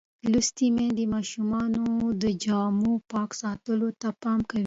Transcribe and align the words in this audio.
لوستې 0.31 0.67
میندې 0.75 1.03
د 1.09 1.11
ماشومانو 1.15 1.83
د 2.21 2.23
جامو 2.43 2.93
پاک 3.11 3.29
ساتلو 3.41 3.89
ته 4.01 4.09
پام 4.21 4.39
کوي. 4.49 4.59